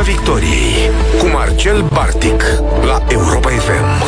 [0.00, 2.42] Piața Victoriei cu Marcel Bartic
[2.84, 4.04] la Europa FM.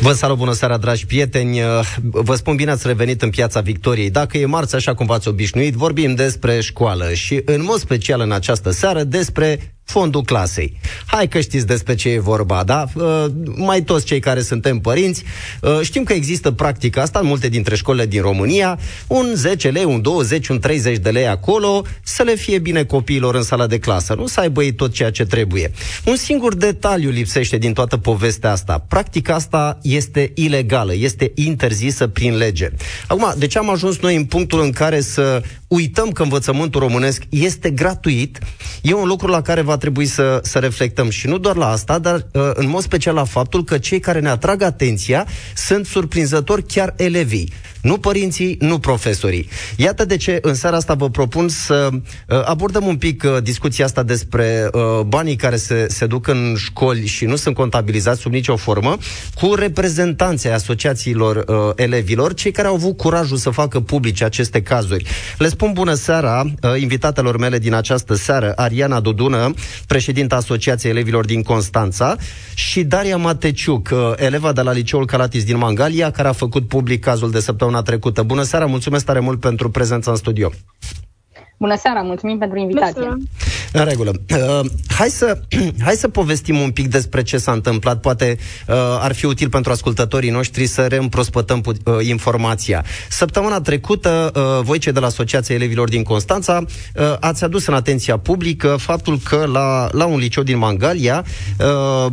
[0.00, 1.60] Vă salut, bună seara, dragi prieteni!
[2.02, 4.10] Vă spun bine ați revenit în Piața Victoriei.
[4.10, 8.32] Dacă e marți, așa cum v-ați obișnuit, vorbim despre școală și, în mod special în
[8.32, 10.76] această seară, despre fondul clasei.
[11.06, 12.84] Hai că știți despre ce e vorba, da?
[12.94, 13.24] Uh,
[13.56, 15.22] mai toți cei care suntem părinți
[15.60, 19.84] uh, știm că există practica asta în multe dintre școlile din România, un 10 lei,
[19.84, 23.78] un 20, un 30 de lei acolo, să le fie bine copiilor în sala de
[23.78, 25.72] clasă, nu să aibă ei tot ceea ce trebuie.
[26.04, 28.84] Un singur detaliu lipsește din toată povestea asta.
[28.88, 32.68] Practica asta este ilegală, este interzisă prin lege.
[33.06, 37.22] Acum, de ce am ajuns noi în punctul în care să uităm că învățământul românesc
[37.28, 38.38] este gratuit,
[38.82, 41.98] e un lucru la care va trebui să, să reflectăm și nu doar la asta,
[41.98, 46.66] dar uh, în mod special la faptul că cei care ne atrag atenția sunt surprinzători
[46.66, 47.52] chiar elevii.
[47.82, 49.48] Nu părinții, nu profesorii.
[49.76, 53.84] Iată de ce în seara asta vă propun să uh, abordăm un pic uh, discuția
[53.84, 58.32] asta despre uh, banii care se, se duc în școli și nu sunt contabilizați sub
[58.32, 58.96] nicio formă,
[59.34, 65.04] cu reprezentanții asociațiilor uh, elevilor, cei care au avut curajul să facă publice aceste cazuri.
[65.38, 69.54] Le spun bună seara uh, invitatelor mele din această seară, Ariana Dudună,
[69.86, 72.16] președinta Asociației Elevilor din Constanța,
[72.54, 77.00] și Daria Mateciuc, uh, eleva de la Liceul Calatis din Mangalia, care a făcut public
[77.00, 78.22] cazul de săptămâna săptămâna trecută.
[78.22, 80.50] Bună seara, mulțumesc tare mult pentru prezența în studio.
[81.58, 83.16] Bună seara, mulțumim pentru invitație.
[83.72, 84.12] În regulă.
[84.30, 85.40] Uh, hai, să,
[85.86, 88.00] hai să povestim un pic despre ce s-a întâmplat.
[88.00, 88.36] Poate
[88.68, 92.84] uh, ar fi util pentru ascultătorii noștri să reîmprospătăm pu- uh, informația.
[93.08, 96.62] Săptămâna trecută, uh, voi cei de la Asociația Elevilor din Constanța
[96.94, 101.24] uh, ați adus în atenția publică faptul că la, la un liceu din Mangalia
[101.58, 102.12] uh,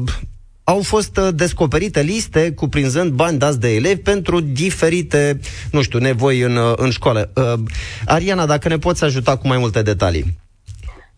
[0.66, 5.39] au fost uh, descoperite liste cuprinzând bani dați de elevi pentru diferite,
[5.72, 7.31] nu știu, nevoi în, uh, în școală.
[7.35, 7.59] Uh,
[8.05, 10.25] Ariana, dacă ne poți ajuta cu mai multe detalii.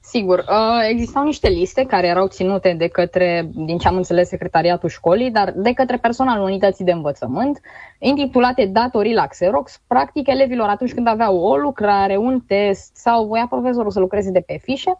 [0.02, 0.45] Sigur,
[0.89, 5.54] existau niște liste care erau ținute de către, din ce am înțeles, secretariatul școlii, dar
[5.55, 7.60] de către personalul unității de învățământ,
[7.99, 9.82] intitulate datorii la Xerox.
[9.88, 14.39] Practic, elevilor atunci când aveau o lucrare, un test sau voia profesorul să lucreze de
[14.39, 14.99] pe fișe,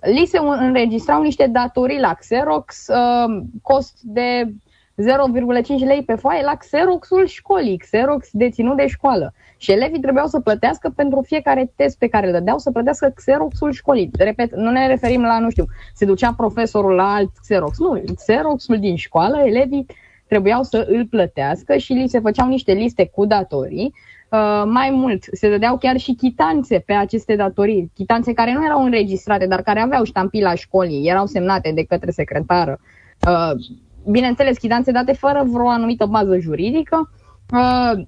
[0.00, 4.54] li se înregistrau niște datorii la Xerox, uh, cost de
[5.00, 9.34] 0,5 lei pe foaie la Xeroxul școlii, Xerox deținut de școală.
[9.56, 13.72] Și elevii trebuiau să plătească pentru fiecare test pe care îl dădeau, să plătească Xeroxul
[13.72, 14.10] școlii.
[14.18, 17.78] Repet, nu ne referim la, nu știu, se ducea profesorul la alt Xerox.
[17.78, 19.86] Nu, Xeroxul din școală, elevii
[20.26, 23.94] trebuiau să îl plătească și li se făceau niște liste cu datorii
[24.30, 28.84] Uh, mai mult, se dădeau chiar și chitanțe pe aceste datorii, chitanțe care nu erau
[28.84, 32.80] înregistrate, dar care aveau ștampila școlii, erau semnate de către secretară.
[33.28, 33.50] Uh,
[34.10, 37.10] bineînțeles, chitanțe date fără vreo anumită bază juridică.
[37.52, 38.04] Uh,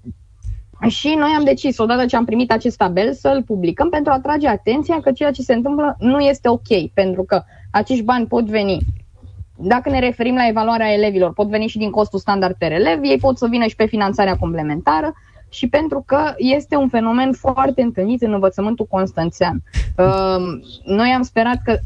[0.89, 4.49] și noi am decis, odată ce am primit acest tabel, să-l publicăm pentru a atrage
[4.49, 8.79] atenția că ceea ce se întâmplă nu este ok, pentru că acești bani pot veni
[9.57, 13.19] dacă ne referim la evaluarea elevilor, pot veni și din costul standard per elev, ei
[13.19, 15.13] pot să vină și pe finanțarea complementară
[15.53, 19.63] și pentru că este un fenomen foarte întâlnit în învățământul constanțean.
[19.97, 21.79] Ehm, noi am sperat că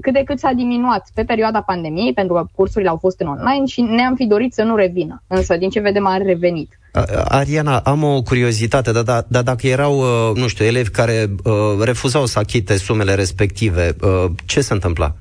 [0.00, 3.66] cât de cât s-a diminuat pe perioada pandemiei, pentru că cursurile au fost în online
[3.66, 5.22] și ne-am fi dorit să nu revină.
[5.26, 6.78] Însă, din ce vedem, a revenit.
[7.24, 11.52] Ariana, am o curiozitate, dar da, da, dacă erau, uh, nu știu, elevi care uh,
[11.80, 15.14] refuzau să achite sumele respective, uh, ce se întâmpla?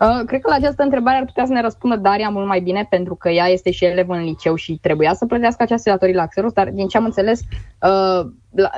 [0.00, 2.86] Uh, cred că la această întrebare ar putea să ne răspundă Daria mult mai bine,
[2.90, 6.26] pentru că ea este și elevă în liceu și trebuia să plătească aceste datorii la
[6.26, 8.30] Xerox, dar din ce am înțeles, uh,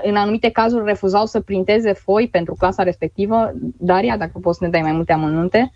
[0.02, 3.52] în anumite cazuri refuzau să printeze foi pentru clasa respectivă.
[3.78, 5.72] Daria, dacă poți să ne dai mai multe amănunte.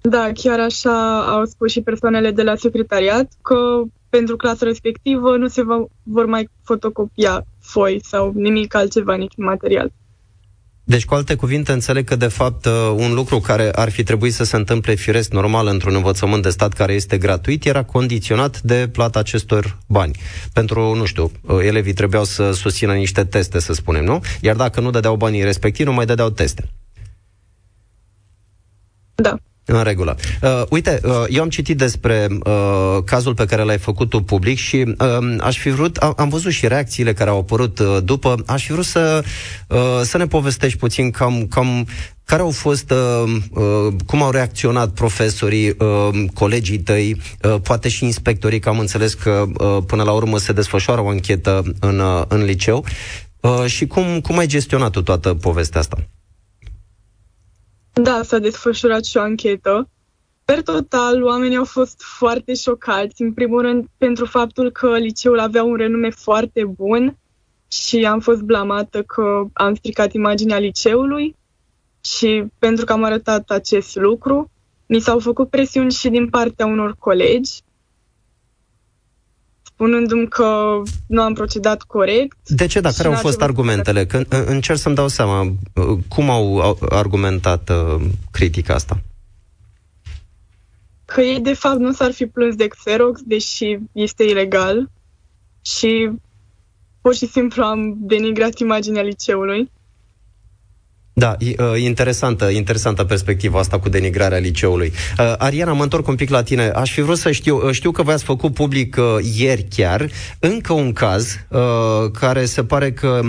[0.00, 5.46] Da, chiar așa au spus și persoanele de la secretariat că pentru clasa respectivă nu
[5.46, 9.92] se va, vor mai fotocopia foi sau nimic altceva, niciun material.
[10.88, 14.34] Deci, cu alte cuvinte, înțeleg că, de fapt, uh, un lucru care ar fi trebuit
[14.34, 18.88] să se întâmple firesc normal într-un învățământ de stat care este gratuit, era condiționat de
[18.92, 20.16] plata acestor bani.
[20.52, 24.20] Pentru, nu știu, uh, elevii trebuiau să susțină niște teste, să spunem, nu?
[24.40, 26.68] Iar dacă nu dădeau banii respectiv, nu mai dădeau teste.
[29.14, 29.38] Da.
[29.70, 30.16] În regulă.
[30.42, 34.58] Uh, uite, uh, eu am citit despre uh, cazul pe care l-ai făcut tu public
[34.58, 38.42] și uh, aș fi vrut, am, am văzut și reacțiile care au apărut uh, după,
[38.46, 39.24] aș fi vrut să,
[39.68, 41.86] uh, să ne povestești puțin cam, cam
[42.24, 48.04] care au fost, uh, uh, cum au reacționat profesorii, uh, colegii tăi, uh, poate și
[48.04, 52.22] inspectorii, că am înțeles că uh, până la urmă se desfășoară o anchetă în, uh,
[52.28, 52.84] în liceu
[53.40, 55.96] uh, și cum, cum ai gestionat tu toată povestea asta?
[58.02, 59.88] Da, s-a desfășurat și o anchetă.
[60.44, 65.62] Per total, oamenii au fost foarte șocați, în primul rând pentru faptul că liceul avea
[65.62, 67.16] un renume foarte bun
[67.68, 71.36] și am fost blamată că am stricat imaginea liceului
[72.00, 74.50] și pentru că am arătat acest lucru,
[74.86, 77.52] mi s-au făcut presiuni și din partea unor colegi,
[79.78, 82.36] spunându-mi că nu am procedat corect.
[82.46, 82.80] De ce?
[82.80, 84.06] Da, care au fost argumentele?
[84.06, 85.52] Că încerc să-mi dau seama
[86.08, 89.00] cum au argumentat uh, critica asta.
[91.04, 94.90] Că ei, de fapt, nu s-ar fi plâns de Xerox, deși este ilegal.
[95.62, 96.10] Și
[97.00, 99.70] pur și simplu am denigrat imaginea liceului.
[101.18, 104.92] Da, uh, interesantă, interesantă perspectiva asta cu denigrarea liceului.
[105.18, 106.68] Uh, Ariana, mă întorc un pic la tine.
[106.68, 108.96] Aș fi vrut să știu, uh, știu că v-ați făcut public
[109.36, 111.36] ieri chiar, încă un caz
[112.12, 113.20] care se pare că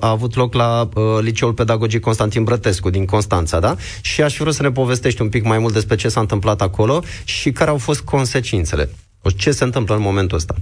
[0.00, 0.88] a avut loc la
[1.20, 3.76] Liceul Pedagogic Constantin Brătescu din Constanța, da?
[4.00, 6.60] Și aș fi vrut să ne povestești un pic mai mult despre ce s-a întâmplat
[6.60, 8.90] acolo și care au fost consecințele.
[9.36, 10.54] Ce se întâmplă în momentul ăsta?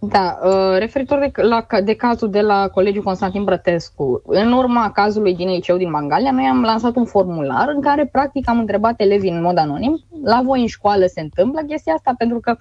[0.00, 5.34] Da, uh, referitor de, la, de cazul de la Colegiul Constantin Brătescu, în urma cazului
[5.34, 9.30] din liceu din Mangalia, noi am lansat un formular în care practic am întrebat elevii
[9.30, 12.56] în mod anonim, la voi în școală se întâmplă chestia asta, pentru că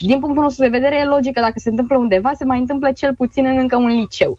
[0.00, 3.14] din punctul nostru de vedere e logică, dacă se întâmplă undeva, se mai întâmplă cel
[3.14, 4.36] puțin în încă un liceu.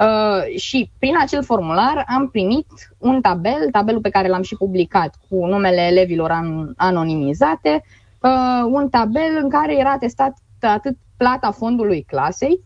[0.00, 2.66] Uh, și prin acel formular am primit
[2.98, 7.84] un tabel, tabelul pe care l-am și publicat cu numele elevilor an- anonimizate,
[8.20, 12.64] uh, un tabel în care era testat atât plata fondului clasei,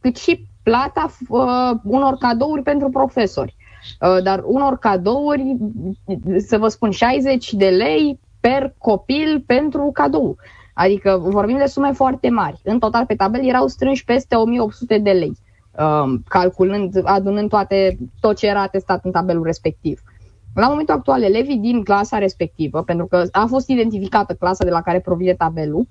[0.00, 3.56] cât și plata uh, unor cadouri pentru profesori.
[4.00, 5.56] Uh, dar unor cadouri,
[6.36, 10.36] să vă spun, 60 de lei per copil pentru cadou.
[10.74, 12.60] Adică vorbim de sume foarte mari.
[12.64, 15.32] În total pe tabel erau strânși peste 1800 de lei,
[15.78, 20.00] uh, calculând, adunând toate, tot ce era testat în tabelul respectiv.
[20.54, 24.82] La momentul actual, elevii din clasa respectivă, pentru că a fost identificată clasa de la
[24.82, 25.86] care provine tabelul,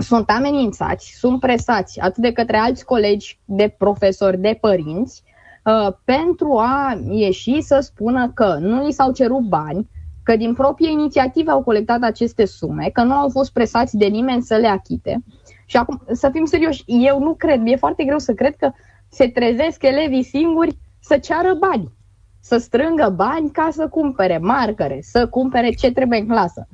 [0.00, 5.22] sunt amenințați, sunt presați atât de către alți colegi de profesori, de părinți,
[5.64, 9.88] uh, pentru a ieși să spună că nu li s-au cerut bani,
[10.22, 14.42] că din proprie inițiativă au colectat aceste sume, că nu au fost presați de nimeni
[14.42, 15.24] să le achite.
[15.66, 18.70] Și acum, să fim serioși, eu nu cred, e foarte greu să cred că
[19.08, 21.92] se trezesc elevii singuri să ceară bani,
[22.40, 26.68] să strângă bani ca să cumpere marcare, să cumpere ce trebuie în clasă.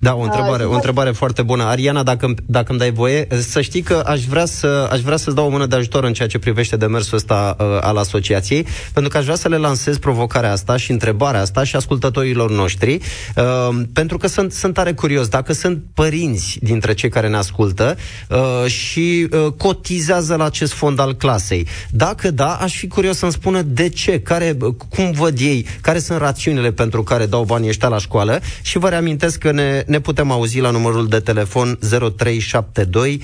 [0.00, 1.62] Da, o întrebare, uh, o întrebare foarte bună.
[1.62, 5.36] Ariana, dacă, dacă îmi dai voie, să știi că aș vrea, să, aș vrea să-ți
[5.36, 9.12] dau o mână de ajutor în ceea ce privește demersul ăsta uh, al asociației, pentru
[9.12, 12.98] că aș vrea să le lansez provocarea asta și întrebarea asta și ascultătorilor noștri,
[13.36, 15.28] uh, pentru că sunt, sunt tare curios.
[15.28, 17.96] Dacă sunt părinți dintre cei care ne ascultă
[18.28, 23.32] uh, și uh, cotizează la acest fond al clasei, dacă da, aș fi curios să-mi
[23.32, 24.56] spună de ce, care,
[24.88, 28.88] cum văd ei, care sunt rațiunile pentru care dau banii ăștia la școală și vă
[28.88, 31.78] reamintesc că ne ne putem auzi la numărul de telefon
[32.16, 33.20] 0372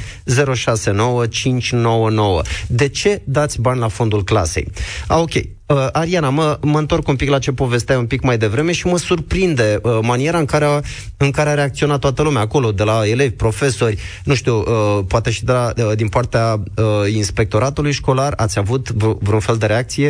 [0.54, 2.42] 069 599.
[2.66, 4.70] De ce dați bani la fondul clasei?
[5.06, 5.30] A, ok.
[5.66, 8.86] Uh, Ariana, mă, mă întorc un pic la ce povesteai un pic mai devreme și
[8.86, 10.80] mă surprinde uh, maniera în care, a,
[11.16, 15.30] în care a reacționat toată lumea acolo, de la elevi, profesori, nu știu, uh, poate
[15.30, 18.32] și de la, uh, din partea uh, inspectoratului școlar.
[18.36, 20.08] Ați avut v- vreun fel de reacție?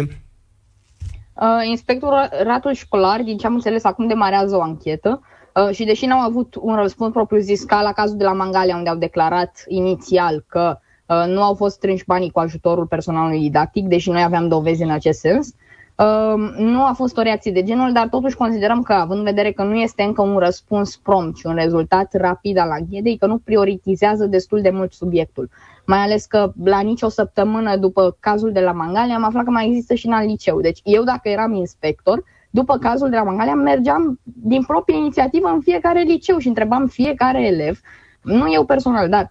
[1.34, 5.30] Uh, inspectoratul școlar, din ce am înțeles, acum demarează o anchetă Uh,
[5.70, 8.88] și deși n-au avut un răspuns propriu zis ca la cazul de la Mangalia, unde
[8.88, 14.10] au declarat inițial că uh, nu au fost strânși banii cu ajutorul personalului didactic, deși
[14.10, 15.48] noi aveam dovezi în acest sens,
[15.96, 19.52] uh, nu a fost o reacție de genul, dar totuși considerăm că, având în vedere
[19.52, 23.38] că nu este încă un răspuns prompt și un rezultat rapid al anchetei, că nu
[23.38, 25.50] prioritizează destul de mult subiectul.
[25.86, 29.50] Mai ales că la nici o săptămână după cazul de la Mangalia am aflat că
[29.50, 30.60] mai există și în alt liceu.
[30.60, 32.22] Deci eu dacă eram inspector,
[32.54, 37.46] după cazul de la Mangalia, mergeam din proprie inițiativă în fiecare liceu și întrebam fiecare
[37.46, 37.80] elev,
[38.22, 39.30] nu eu personal, dar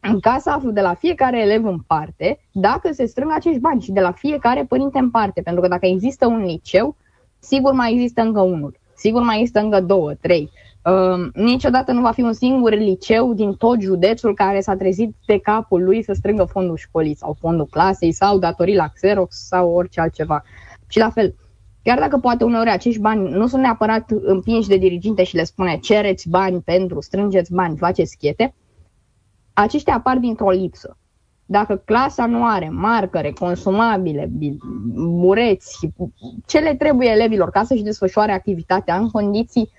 [0.00, 3.80] în ca să aflu de la fiecare elev în parte dacă se strâng acești bani
[3.80, 5.40] și de la fiecare părinte în parte.
[5.40, 6.96] Pentru că dacă există un liceu,
[7.38, 8.78] sigur mai există încă unul.
[8.96, 10.50] Sigur mai există încă două, trei.
[10.84, 15.38] Uh, niciodată nu va fi un singur liceu din tot județul care s-a trezit de
[15.38, 20.00] capul lui să strângă fondul școlii sau fondul clasei sau datorii la Xerox sau orice
[20.00, 20.42] altceva.
[20.88, 21.34] Și la fel,
[21.84, 25.78] Chiar dacă poate uneori acești bani nu sunt neapărat împinși de diriginte și le spune
[25.78, 28.54] cereți bani pentru, strângeți bani, faceți schete,
[29.52, 30.96] aceștia apar dintr-o lipsă.
[31.46, 34.30] Dacă clasa nu are marcare, consumabile,
[34.94, 35.88] bureți,
[36.46, 39.70] ce le trebuie elevilor ca să-și desfășoare activitatea în condiții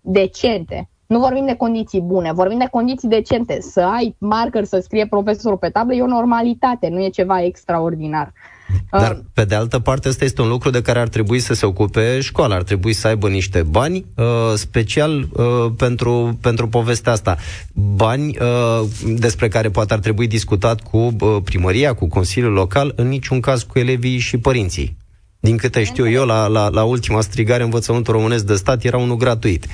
[0.00, 3.60] decente, nu vorbim de condiții bune, vorbim de condiții decente.
[3.60, 8.26] Să ai marker să scrie profesorul pe tablă e o normalitate, nu e ceva extraordinar.
[8.26, 8.55] Uh,
[8.90, 11.54] Dar, uh, pe de altă parte, ăsta este un lucru de care ar trebui să
[11.54, 12.54] se ocupe școala.
[12.54, 17.36] Ar trebui să aibă niște bani uh, special uh, pentru, pentru povestea asta.
[17.72, 23.08] Bani uh, despre care poate ar trebui discutat cu uh, primăria, cu Consiliul Local, în
[23.08, 24.96] niciun caz cu elevii și părinții.
[25.46, 29.16] Din câte știu eu, la, la, la ultima strigare, învățământul românesc de stat era unul
[29.16, 29.66] gratuit.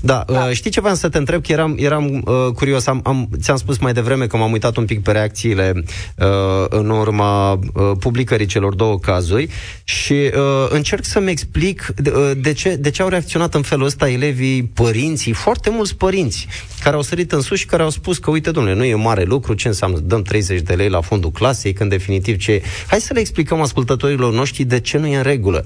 [0.00, 0.44] Da, da.
[0.44, 1.42] Uh, știi ce vreau să te întreb?
[1.46, 2.86] Că eram, eram uh, curios.
[2.86, 6.26] Am, am, ți-am spus mai devreme că m-am uitat un pic pe reacțiile uh,
[6.68, 7.58] în urma uh,
[7.98, 9.48] publicării celor două cazuri
[9.84, 10.30] și uh,
[10.68, 14.62] încerc să-mi explic de, uh, de, ce, de ce au reacționat în felul ăsta elevii,
[14.62, 16.46] părinții, foarte mulți părinți
[16.82, 19.22] care au sărit în sus și care au spus că, uite, domnule, nu e mare
[19.22, 22.62] lucru, ce înseamnă, dăm 30 de lei la fondul clasei, când definitiv ce...
[22.86, 25.64] Hai să le explicăm ascultătorilor noștri de ce nu e în regulă.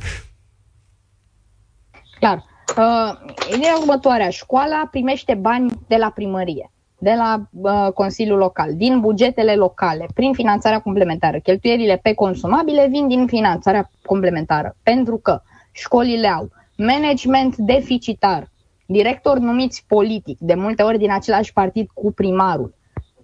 [2.18, 2.44] Clar.
[2.76, 3.12] Uh,
[3.56, 4.30] ideea următoarea.
[4.30, 10.32] Școala primește bani de la primărie, de la uh, Consiliul Local, din bugetele locale, prin
[10.32, 11.38] finanțarea complementară.
[11.38, 18.50] Cheltuielile pe consumabile vin din finanțarea complementară, pentru că școlile au management deficitar,
[18.86, 22.74] directori numiți politic, de multe ori din același partid cu primarul,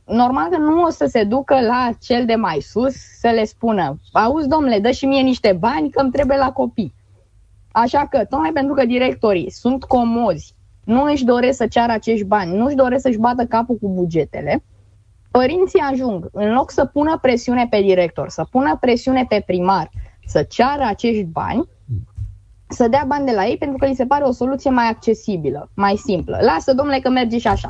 [0.09, 3.99] normal că nu o să se ducă la cel de mai sus să le spună,
[4.13, 6.95] auzi domnule, dă și mie niște bani că îmi trebuie la copii.
[7.73, 12.57] Așa că, tocmai pentru că directorii sunt comozi, nu își doresc să ceară acești bani,
[12.57, 14.65] nu își doresc să-și bată capul cu bugetele,
[15.31, 19.91] părinții ajung, în loc să pună presiune pe director, să pună presiune pe primar,
[20.27, 21.69] să ceară acești bani,
[22.69, 25.71] să dea bani de la ei pentru că li se pare o soluție mai accesibilă,
[25.75, 26.39] mai simplă.
[26.41, 27.69] Lasă, domnule, că merge și așa.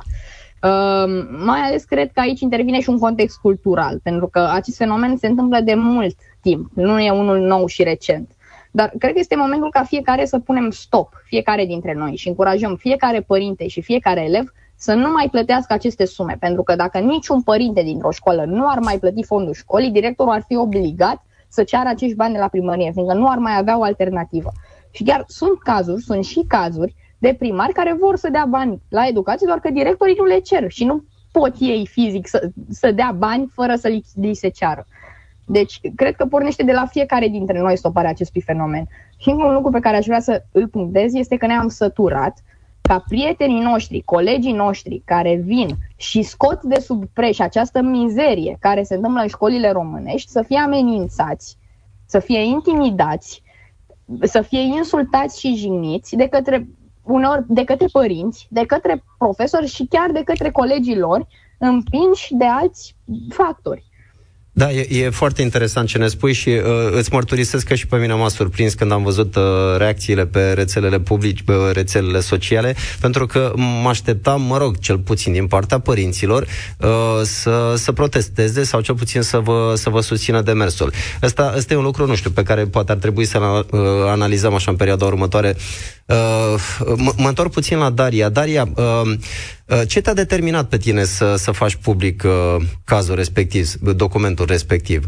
[0.63, 5.17] Uh, mai ales cred că aici intervine și un context cultural, pentru că acest fenomen
[5.17, 8.31] se întâmplă de mult timp, nu e unul nou și recent.
[8.71, 12.77] Dar cred că este momentul ca fiecare să punem stop, fiecare dintre noi, și încurajăm
[12.77, 16.37] fiecare părinte și fiecare elev să nu mai plătească aceste sume.
[16.41, 20.45] Pentru că dacă niciun părinte dintr-o școală nu ar mai plăti fondul școlii, directorul ar
[20.47, 23.83] fi obligat să ceară acești bani de la primărie, fiindcă nu ar mai avea o
[23.83, 24.53] alternativă.
[24.91, 29.07] Și chiar sunt cazuri, sunt și cazuri de primari care vor să dea bani la
[29.07, 33.15] educație, doar că directorii nu le cer și nu pot ei fizic să, să dea
[33.19, 34.87] bani fără să li, li se ceară.
[35.45, 38.89] Deci, cred că pornește de la fiecare dintre noi stoparea acestui fenomen.
[39.17, 42.43] Și un lucru pe care aș vrea să îl punctez este că ne-am săturat
[42.81, 48.83] ca prietenii noștri, colegii noștri care vin și scot de sub preș această mizerie care
[48.83, 51.57] se întâmplă în școlile românești să fie amenințați,
[52.07, 53.43] să fie intimidați,
[54.21, 56.69] să fie insultați și jigniți de către
[57.09, 61.27] uneori de către părinți, de către profesori și chiar de către colegii lor,
[61.59, 62.97] împinși de alți
[63.29, 63.89] factori.
[64.59, 67.97] Da, e, e foarte interesant ce ne spui și uh, îți mărturisesc că și pe
[67.97, 69.43] mine m-a surprins când am văzut uh,
[69.77, 75.33] reacțiile pe rețelele publice, pe rețelele sociale, pentru că mă așteptam, mă rog, cel puțin
[75.33, 76.47] din partea părinților,
[76.79, 76.89] uh,
[77.23, 80.93] să, să protesteze sau cel puțin să vă, să vă susțină demersul.
[81.21, 84.55] Asta, asta e un lucru, nu știu, pe care poate ar trebui să uh, analizăm
[84.55, 85.57] așa în perioada următoare.
[86.09, 86.55] Uh,
[86.97, 88.29] mă, mă întorc puțin la Daria.
[88.29, 89.19] Daria, uh,
[89.69, 95.05] Uh, ce te-a determinat pe tine să, să faci public uh, cazul respectiv, documentul respectiv?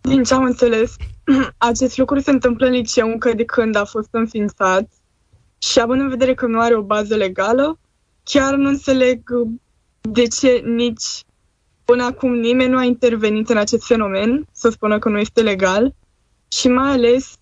[0.00, 0.96] Din ce am înțeles,
[1.56, 4.88] acest lucru se întâmplă în liceu încă de când a fost înființat
[5.58, 7.78] și având în vedere că nu are o bază legală,
[8.22, 9.20] chiar nu înțeleg
[10.00, 11.24] de ce nici
[11.84, 15.94] până acum nimeni nu a intervenit în acest fenomen, să spună că nu este legal
[16.48, 17.38] și mai ales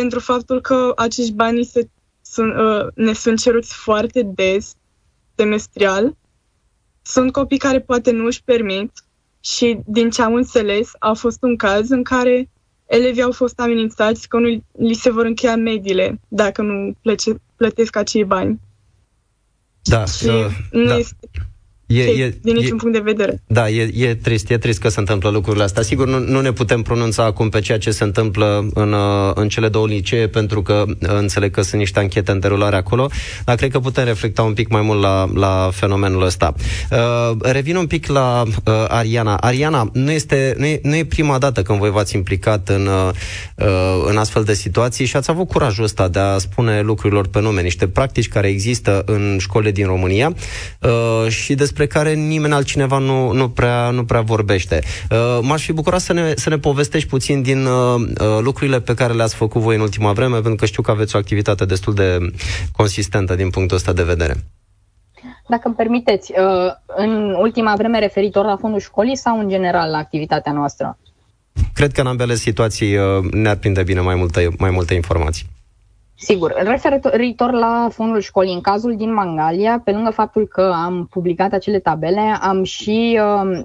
[0.00, 1.88] pentru faptul că acești bani se
[2.22, 4.74] sunt, uh, ne sunt ceruți foarte des,
[5.34, 6.16] semestrial.
[7.02, 9.04] Sunt copii care poate nu își permit
[9.40, 12.50] și din ce am înțeles a fost un caz în care
[12.86, 17.96] elevii au fost amenințați că nu li se vor încheia mediile dacă nu plece, plătesc
[17.96, 18.60] acei bani.
[19.82, 20.96] Da, și uh, nu da.
[20.96, 21.30] este
[21.86, 23.42] E, e, din niciun e, punct de vedere.
[23.46, 25.82] Da, e, e trist, e trist că se întâmplă lucrurile astea.
[25.82, 29.48] Sigur, nu, nu ne putem pronunța acum pe ceea ce se întâmplă în, uh, în
[29.48, 33.10] cele două licee, pentru că uh, înțeleg că sunt niște anchete în derulare acolo,
[33.44, 36.54] dar cred că putem reflecta un pic mai mult la, la fenomenul ăsta.
[36.90, 39.36] Uh, revin un pic la uh, Ariana.
[39.36, 43.64] Ariana, nu este, nu, e, nu e prima dată când voi v-ați implicat în, uh,
[44.06, 47.62] în astfel de situații și ați avut curajul ăsta de a spune lucrurilor pe nume,
[47.62, 50.34] niște practici care există în școlile din România
[50.80, 54.82] uh, și despre despre care nimeni altcineva nu, nu, prea, nu prea vorbește.
[55.10, 58.94] Uh, m-aș fi bucurat să ne, să ne povestești puțin din uh, uh, lucrurile pe
[58.94, 61.94] care le-ați făcut voi în ultima vreme, pentru că știu că aveți o activitate destul
[61.94, 62.18] de
[62.72, 64.44] consistentă din punctul ăsta de vedere.
[65.48, 69.98] Dacă îmi permiteți, uh, în ultima vreme referitor la fondul școlii sau în general la
[69.98, 70.98] activitatea noastră?
[71.74, 75.46] Cred că în ambele situații uh, ne-ar prinde bine mai multe, mai multe informații.
[76.16, 81.52] Sigur, referitor la fondul școlii, în cazul din Mangalia, pe lângă faptul că am publicat
[81.52, 83.62] acele tabele, am și uh,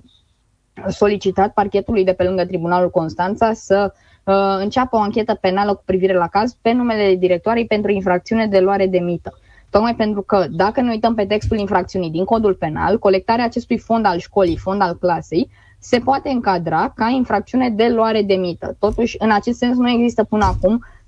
[0.87, 6.13] solicitat parchetului de pe lângă Tribunalul Constanța să uh, înceapă o anchetă penală cu privire
[6.13, 9.39] la caz pe numele directoarei pentru infracțiune de luare de mită.
[9.69, 14.05] Tocmai pentru că, dacă ne uităm pe textul infracțiunii din codul penal, colectarea acestui fond
[14.05, 18.75] al școlii, fond al clasei, se poate încadra ca infracțiune de luare de mită.
[18.79, 20.98] Totuși, în acest sens, nu există până acum Uh,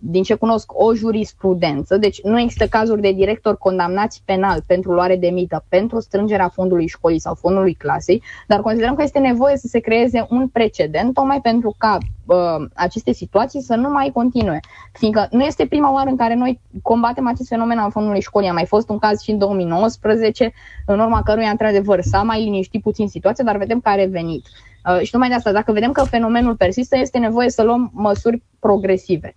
[0.00, 5.16] din ce cunosc, o jurisprudență, deci nu există cazuri de director condamnați penal pentru luare
[5.16, 9.66] de mită, pentru strângerea fondului școlii sau fondului clasei, dar considerăm că este nevoie să
[9.66, 12.36] se creeze un precedent, tocmai pentru ca uh,
[12.74, 14.60] aceste situații să nu mai continue.
[14.92, 18.48] Fiindcă nu este prima oară în care noi combatem acest fenomen al fondului școlii.
[18.48, 20.52] A mai fost un caz și în 2019,
[20.86, 24.46] în urma căruia, într-adevăr, s-a mai liniștit puțin situația, dar vedem că a revenit.
[24.88, 28.42] Uh, și numai de asta, dacă vedem că fenomenul persistă, este nevoie să luăm măsuri
[28.58, 29.34] progresive.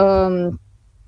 [0.00, 0.52] Uh,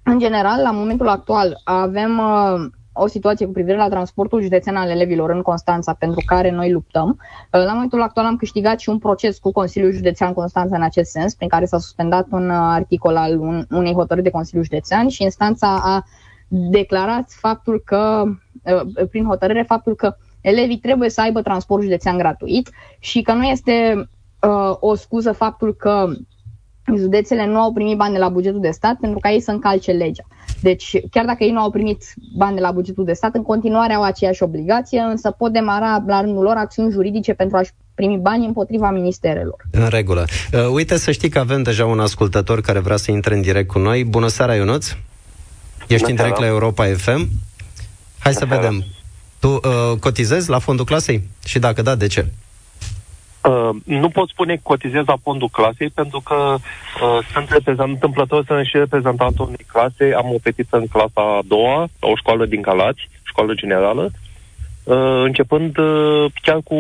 [0.03, 4.91] în general, la momentul actual, avem uh, o situație cu privire la transportul județean al
[4.91, 7.09] elevilor în Constanța, pentru care noi luptăm.
[7.09, 11.11] Uh, la momentul actual am câștigat și un proces cu Consiliul Județean Constanța în acest
[11.11, 15.09] sens, prin care s-a suspendat un uh, articol al un, unei hotărâri de Consiliu Județean
[15.09, 16.05] și instanța a
[16.49, 18.25] declarat faptul că,
[18.63, 23.43] uh, prin hotărâre, faptul că elevii trebuie să aibă transport județean gratuit și că nu
[23.43, 24.09] este
[24.41, 26.07] uh, o scuză faptul că
[26.95, 29.93] județele nu au primit bani de la bugetul de stat pentru ca ei să încalce
[29.93, 30.27] legea.
[30.61, 32.05] Deci, chiar dacă ei nu au primit
[32.37, 36.21] bani de la bugetul de stat, în continuare au aceeași obligație, însă pot demara la
[36.21, 39.57] rândul lor acțiuni juridice pentru a-și primi bani împotriva ministerelor.
[39.71, 40.25] În regulă.
[40.53, 43.69] Uh, uite să știi că avem deja un ascultător care vrea să intre în direct
[43.69, 44.05] cu noi.
[44.05, 44.87] Bună seara, Ionuț!
[45.87, 47.29] Ești Bună în direct la Europa FM.
[48.19, 48.61] Hai Bună să seara.
[48.61, 48.85] vedem.
[49.39, 51.29] Tu uh, cotizezi la fondul clasei?
[51.45, 52.21] Și dacă da, de ce?
[52.21, 52.46] Uh,
[53.85, 58.63] nu pot spune că cotizez la fondul clasei pentru că uh, sunt reprezentant, întâmplător să
[58.63, 60.15] și reprezentantul unei clase.
[60.17, 64.11] Am o petiță în clasa a doua, la o școală din Galați, școală generală.
[64.85, 66.77] Uh, începând uh, chiar cu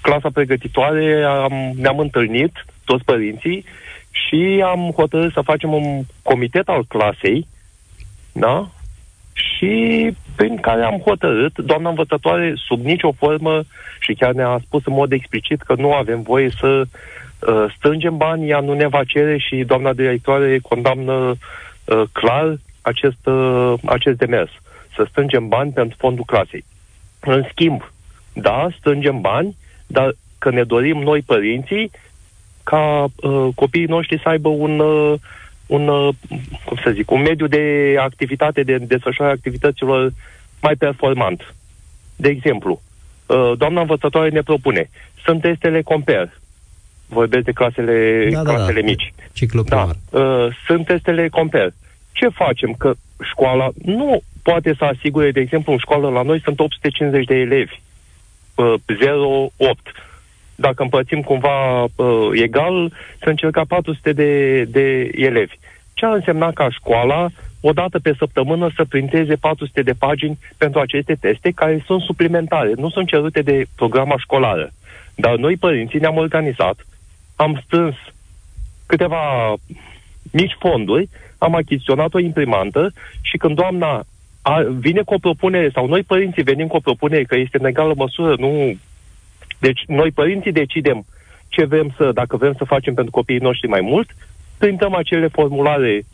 [0.00, 2.52] clasa pregătitoare, am, ne-am întâlnit,
[2.84, 3.64] toți părinții,
[4.10, 7.46] și am hotărât să facem un comitet al clasei,
[8.32, 8.68] da?
[9.58, 13.62] Și prin care am hotărât, doamna învățătoare, sub nicio formă,
[14.00, 18.48] și chiar ne-a spus în mod explicit că nu avem voie să uh, strângem bani,
[18.48, 24.50] ea nu ne va cere și doamna directoare condamnă uh, clar acest, uh, acest demers,
[24.94, 26.64] să strângem bani pentru fondul clasei.
[27.20, 27.92] În schimb,
[28.32, 31.90] da, strângem bani, dar că ne dorim noi părinții
[32.62, 35.14] ca uh, copiii noștri să aibă un uh,
[35.68, 36.14] un, uh,
[36.64, 40.12] cum să zic, un mediu de activitate, de desfășurare activităților
[40.62, 41.54] mai performant.
[42.16, 42.80] De exemplu,
[43.26, 44.90] uh, doamna învățătoare ne propune,
[45.24, 46.32] sunt testele Compare,
[47.06, 48.86] vorbesc de clasele, da, clasele da, da.
[48.86, 49.12] mici.
[49.32, 51.74] Ciclu da, uh, sunt testele Compare.
[52.12, 52.72] Ce facem?
[52.72, 57.34] Că școala nu poate să asigure, de exemplu, în școală la noi sunt 850 de
[57.34, 57.80] elevi,
[58.54, 60.07] uh, 0-8
[60.60, 62.92] dacă împărțim cumva uh, egal,
[63.22, 65.58] sunt circa 400 de, de elevi.
[65.94, 67.26] Ce ar însemna ca școala,
[67.60, 72.72] o dată pe săptămână, să printeze 400 de pagini pentru aceste teste, care sunt suplimentare,
[72.76, 74.70] nu sunt cerute de programa școlară.
[75.14, 76.86] Dar noi, părinții, ne-am organizat,
[77.36, 77.94] am strâns
[78.86, 79.54] câteva
[80.32, 84.04] mici fonduri, am achiziționat o imprimantă și când doamna
[84.42, 87.66] a, vine cu o propunere, sau noi părinții venim cu o propunere că este în
[87.66, 88.76] egală măsură, nu
[89.58, 91.06] deci noi părinții decidem
[91.48, 94.10] ce vrem să, dacă vrem să facem pentru copiii noștri mai mult,
[94.58, 96.04] printăm acele formulare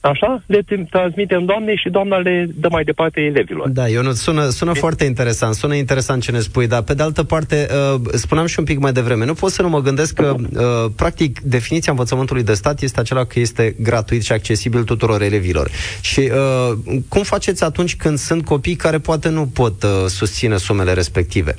[0.00, 3.68] Așa, le transmitem doamnei și doamna le dă mai departe elevilor.
[3.68, 7.02] Da, eu nu sună, sună foarte interesant, sună interesant ce ne spui, dar pe de
[7.02, 10.14] altă parte, uh, spuneam și un pic mai devreme, nu pot să nu mă gândesc
[10.14, 15.22] că, uh, practic, definiția învățământului de stat este acela că este gratuit și accesibil tuturor
[15.22, 15.70] elevilor.
[16.00, 20.92] Și uh, cum faceți atunci când sunt copii care poate nu pot uh, susține sumele
[20.92, 21.56] respective?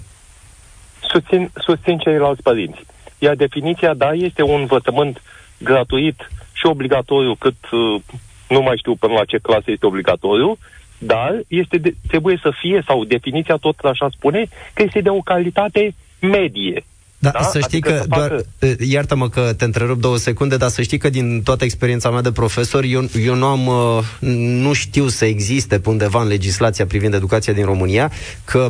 [1.10, 2.86] Susțin, susțin ceilalți părinți.
[3.20, 5.22] Iar definiția, da, este un învățământ
[5.58, 8.02] gratuit și obligatoriu, cât uh,
[8.50, 10.58] nu mai știu până la ce clasă este obligatoriu,
[10.98, 15.22] dar este de, trebuie să fie, sau definiția tot așa spune, că este de o
[15.22, 16.84] calitate medie.
[17.20, 17.42] Da, da?
[17.42, 18.76] să știi adică că, doar, facă...
[18.80, 22.32] iartă-mă că te întrerup două secunde, dar să știi că din toată experiența mea de
[22.32, 23.70] profesor, eu, eu nu am,
[24.62, 28.12] nu știu să existe pe undeva în legislația privind educația din România,
[28.44, 28.68] că,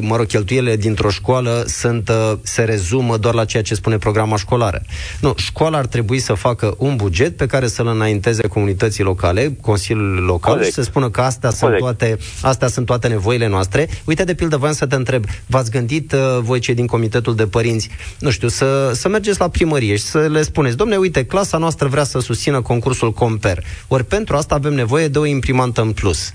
[0.00, 2.10] mă rog, cheltuielile dintr-o școală sunt,
[2.42, 4.82] se rezumă doar la ceea ce spune programa școlară.
[5.20, 10.24] Nu, școala ar trebui să facă un buget pe care să-l înainteze comunității locale, Consiliul
[10.24, 10.68] Local Corect.
[10.68, 13.88] și să spună că astea sunt, toate, astea sunt toate nevoile noastre.
[14.04, 17.90] Uite, de pildă, voiam să te întreb, v-ați gândit voi cei din Comitetul de părinți,
[18.18, 21.88] nu știu, să, să mergeți la primărie și să le spuneți, domne, uite, clasa noastră
[21.88, 23.58] vrea să susțină concursul Comper.
[23.88, 26.34] Ori pentru asta avem nevoie de o imprimantă în plus.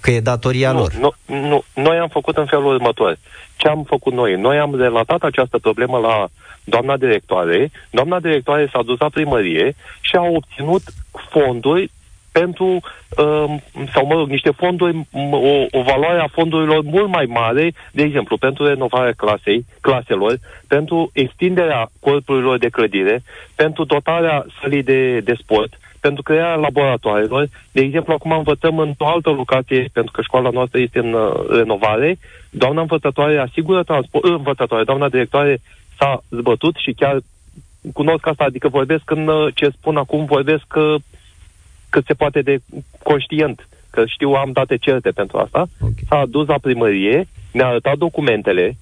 [0.00, 0.92] Că e datoria nu, lor.
[0.92, 3.18] Nu, nu, noi am făcut în felul următor.
[3.56, 4.36] Ce am făcut noi?
[4.36, 6.28] Noi am relatat această problemă la
[6.64, 7.70] doamna directoare.
[7.90, 10.82] Doamna directoare s-a dus la primărie și a obținut
[11.30, 11.90] fonduri
[12.40, 13.44] pentru, uh,
[13.92, 18.36] sau mă rog, niște fonduri, o, o valoare a fondurilor mult mai mare, de exemplu,
[18.36, 23.22] pentru renovarea clasei, claselor, pentru extinderea corpurilor de clădire,
[23.54, 27.48] pentru dotarea sălii de, de sport, pentru crearea laboratoarelor.
[27.72, 32.18] De exemplu, acum învățăm într-o altă locație, pentru că școala noastră este în uh, renovare.
[32.50, 35.60] Doamna învățătoare asigură transport, uh, învățătoare, doamna directoare
[35.98, 37.18] s-a zbătut și chiar
[37.92, 40.94] cunosc asta, adică vorbesc în uh, ce spun acum, vorbesc uh,
[41.90, 42.58] cât se poate de
[43.02, 46.04] conștient, că știu, am date certe pentru asta, okay.
[46.08, 48.76] s-a dus la primărie, ne-a arătat documentele,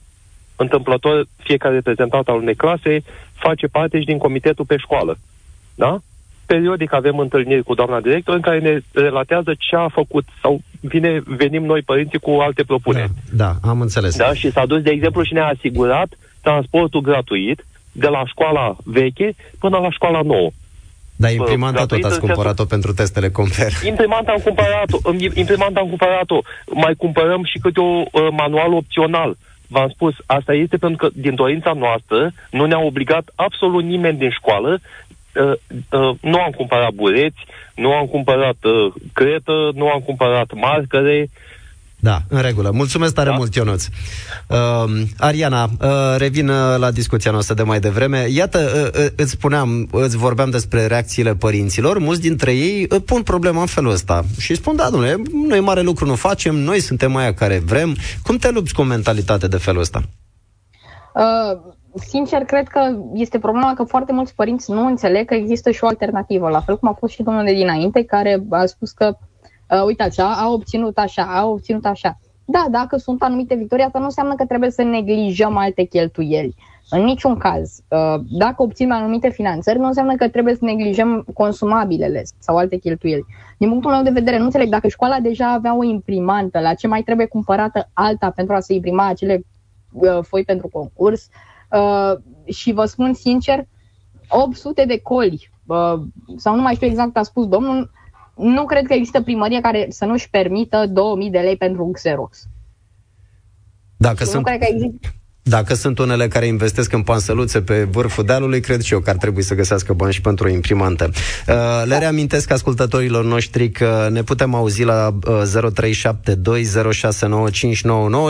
[0.56, 5.18] întâmplător fiecare reprezentant al unei clase face parte și din comitetul pe școală.
[5.74, 5.98] Da?
[6.46, 11.22] Periodic avem întâlniri cu doamna director în care ne relatează ce a făcut sau vine,
[11.24, 13.10] venim noi părinții cu alte propuneri.
[13.32, 14.16] Da, da am înțeles.
[14.16, 14.34] Da?
[14.34, 16.08] Și s-a dus, de exemplu, și ne-a asigurat
[16.42, 20.50] transportul gratuit de la școala veche până la școala nouă.
[21.16, 23.72] Dar imprimanta tot ați cumpărat-o pentru testele Comper.
[23.92, 24.98] Imprimanta am cumpărat-o,
[25.34, 26.40] imprimanta am cumpărat-o.
[26.66, 29.36] Mai cumpărăm și câte o uh, manual opțional.
[29.68, 34.30] V-am spus, asta este pentru că din dorința noastră nu ne-a obligat absolut nimeni din
[34.30, 34.78] școală.
[35.34, 35.52] Uh,
[35.90, 37.38] uh, nu am cumpărat bureți,
[37.74, 41.55] nu am cumpărat uh, cretă, nu am cumpărat marcare, uh,
[42.00, 42.70] da, în regulă.
[42.70, 43.36] Mulțumesc tare da?
[43.36, 43.86] mult, Ionuț.
[44.48, 48.26] Uh, Ariana, uh, revin uh, la discuția noastră de mai devreme.
[48.28, 51.98] Iată, uh, uh, îți spuneam, îți vorbeam despre reacțiile părinților.
[51.98, 55.80] Mulți dintre ei uh, pun problema în felul ăsta și spun, da, domnule, noi mare
[55.80, 57.96] lucru nu facem, noi suntem aia care vrem.
[58.22, 60.02] Cum te lupți cu o mentalitate de felul ăsta?
[61.14, 61.58] Uh,
[61.94, 62.80] sincer, cred că
[63.14, 66.78] este problema că foarte mulți părinți nu înțeleg că există și o alternativă, la fel
[66.78, 69.16] cum a fost și domnul de dinainte, care a spus că
[69.70, 72.18] uh, uitați, a, a obținut așa, a obținut așa.
[72.44, 76.54] Da, dacă sunt anumite victorii, asta nu înseamnă că trebuie să neglijăm alte cheltuieli.
[76.90, 77.80] În niciun caz.
[77.88, 83.24] Uh, dacă obținem anumite finanțări, nu înseamnă că trebuie să neglijăm consumabilele sau alte cheltuieli.
[83.58, 86.86] Din punctul meu de vedere, nu înțeleg, dacă școala deja avea o imprimantă, la ce
[86.86, 89.42] mai trebuie cumpărată alta pentru a se imprima acele
[89.92, 91.28] uh, foi pentru concurs?
[91.70, 92.12] Uh,
[92.54, 93.66] și vă spun sincer,
[94.28, 95.50] 800 de coli,
[96.36, 97.90] sau nu mai știu exact a spus domnul,
[98.36, 102.46] nu cred că există primărie care să nu-și permită 2000 de lei pentru un Xerox.
[103.96, 104.36] Dacă sunt...
[104.36, 105.10] Nu cred că există...
[105.48, 109.16] Dacă sunt unele care investesc în pansăluțe pe vârful dealului, cred și eu că ar
[109.16, 111.10] trebui să găsească bani și pentru o imprimantă.
[111.12, 111.98] Uh, le da.
[111.98, 115.42] reamintesc ascultătorilor noștri că ne putem auzi la uh,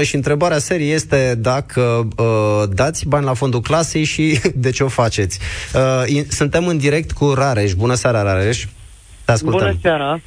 [0.00, 4.84] 0372069599 și întrebarea serii este dacă uh, dați bani la fondul clasei și de ce
[4.84, 5.38] o faceți.
[5.74, 7.74] Uh, suntem în direct cu Rareș.
[7.74, 8.66] Bună seara, Rareș!
[9.26, 9.60] Te ascultăm.
[9.60, 10.20] Bună seara!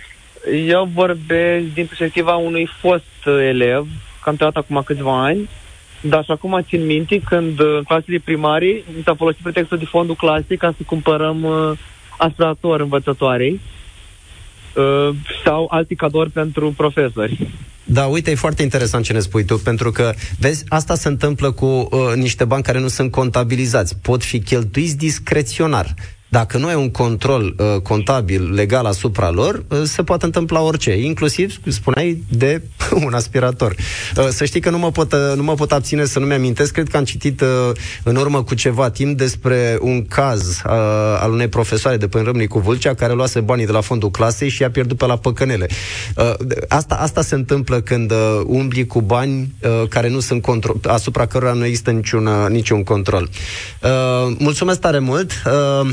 [0.67, 3.87] Eu vorbesc din perspectiva unui fost elev,
[4.23, 5.49] cam tăiat acum câțiva ani,
[6.01, 10.57] dar și acum țin minte când în clasele primarii s-a folosit pretextul de fondul clasei
[10.57, 11.71] ca să cumpărăm uh,
[12.17, 13.59] aspirator învățătoarei
[14.75, 17.49] uh, sau alți cadouri pentru profesori.
[17.83, 21.51] Da, uite, e foarte interesant ce ne spui tu, pentru că, vezi, asta se întâmplă
[21.51, 23.97] cu uh, niște bani care nu sunt contabilizați.
[24.01, 25.93] Pot fi cheltuiți discreționar.
[26.31, 30.97] Dacă nu ai un control uh, contabil legal asupra lor, uh, se poate întâmpla orice,
[30.97, 32.61] inclusiv, spuneai, de
[33.05, 33.75] un aspirator.
[34.17, 36.73] Uh, să știi că nu mă, pot, uh, nu mă pot abține să nu-mi amintesc,
[36.73, 37.47] cred că am citit uh,
[38.03, 40.71] în urmă cu ceva timp despre un caz uh,
[41.19, 44.61] al unei profesoare de până Râmnicu Vâlcea care luase banii de la fondul clasei și
[44.61, 45.67] i-a pierdut pe la păcănele.
[46.15, 46.33] Uh,
[46.67, 51.25] asta, asta se întâmplă când uh, umbli cu bani uh, care nu sunt control, asupra
[51.25, 53.29] cărora nu există niciun, uh, niciun control.
[53.83, 55.31] Uh, mulțumesc tare mult!
[55.45, 55.89] Uh,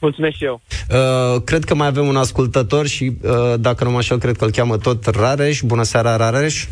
[0.00, 0.60] Mulțumesc și eu.
[0.90, 4.44] Uh, cred că mai avem un ascultător și, uh, dacă nu mă așa, cred că
[4.44, 5.60] îl cheamă tot Rareș.
[5.62, 6.66] Bună seara, Rareș.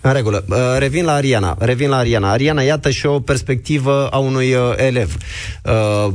[0.00, 0.44] În regulă.
[0.48, 1.56] Uh, revin la Ariana.
[1.58, 2.30] Revin la Ariana.
[2.30, 5.16] Ariana, iată și o perspectivă a unui uh, elev.
[5.64, 6.12] Uh,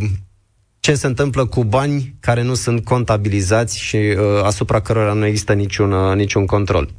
[0.79, 5.53] ce se întâmplă cu bani care nu sunt contabilizați și uh, asupra cărora nu există
[5.53, 6.89] niciun, uh, niciun control?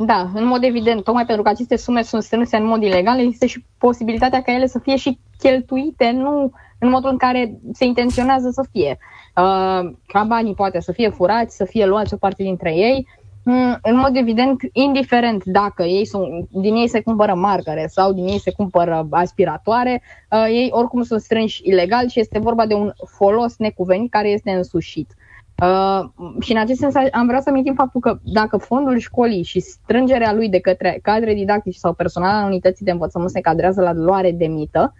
[0.00, 3.46] Da, în mod evident, tocmai pentru că aceste sume sunt strânse în mod ilegal, există
[3.46, 8.50] și posibilitatea ca ele să fie și cheltuite, nu în modul în care se intenționează
[8.50, 8.98] să fie.
[9.36, 13.06] Uh, ca banii poate să fie furați, să fie luați o parte dintre ei.
[13.44, 18.26] Mm, în mod evident, indiferent dacă ei sunt, din ei se cumpără marcare sau din
[18.26, 22.92] ei se cumpără aspiratoare, uh, ei oricum sunt strânși ilegal și este vorba de un
[23.06, 25.14] folos necuvenit care este însușit.
[25.62, 26.04] Uh,
[26.40, 30.32] și în acest sens am vrea să amintim faptul că dacă fondul școlii și strângerea
[30.32, 34.32] lui de către cadre didactici sau personal al unității de învățământ se cadrează la luare
[34.32, 34.94] de mită,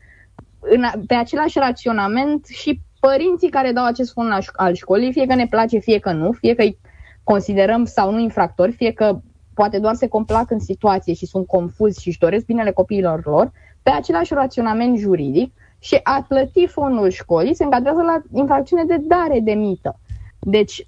[0.59, 5.47] în, pe același raționament și părinții care dau acest fond al școlii, fie că ne
[5.47, 6.79] place, fie că nu, fie că îi
[7.23, 9.21] considerăm sau nu infractori, fie că
[9.55, 13.53] poate doar se complac în situație și sunt confuzi și își doresc binele copiilor lor,
[13.83, 19.41] pe același raționament juridic și a plăti fondul școlii se încadrează la infracțiune de dare
[19.41, 19.99] de mită.
[20.51, 20.87] Deci,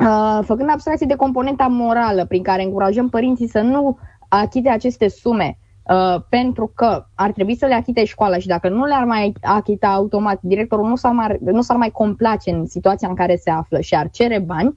[0.00, 5.56] uh, făcând abstracție de componenta morală prin care încurajăm părinții să nu achite aceste sume
[5.88, 9.88] Uh, pentru că ar trebui să le achite școala și dacă nu le-ar mai achita
[9.88, 13.80] automat, directorul nu s-ar mai, nu s-ar mai complace în situația în care se află
[13.80, 14.74] și ar cere bani,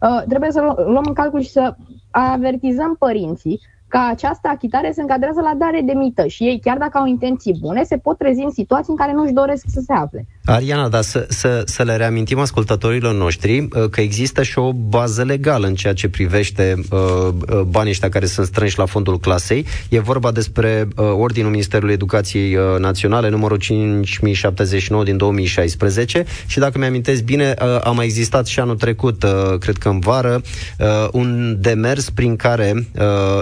[0.00, 1.76] uh, trebuie să luăm în calcul și să
[2.10, 6.98] avertizăm părinții că această achitare se încadrează la dare de mită și ei, chiar dacă
[6.98, 10.26] au intenții bune, se pot trezi în situații în care nu-și doresc să se afle.
[10.44, 15.22] Ariana, dar să, să, să le reamintim ascultătorilor noștri uh, că există și o bază
[15.22, 19.66] legală în ceea ce privește uh, uh, banii ăștia care sunt strânși la fondul clasei.
[19.88, 26.78] E vorba despre uh, Ordinul Ministerului Educației uh, Naționale, numărul 5079 din 2016 și dacă
[26.78, 30.40] mi-amintesc bine, uh, a mai existat și anul trecut, uh, cred că în vară,
[30.78, 33.40] uh, un demers prin care uh,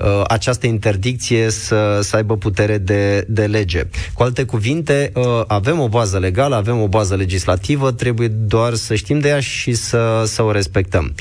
[0.00, 3.82] uh, această interdicție să, să aibă putere de, de lege.
[4.14, 8.94] Cu alte cuvinte, uh, avem o bază legală, avem o bază legislativă, trebuie doar să
[8.94, 11.14] știm de ea și să, să o respectăm.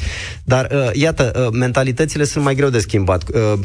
[0.43, 3.23] Dar, uh, iată, uh, mentalitățile sunt mai greu de schimbat.
[3.33, 3.59] Uh,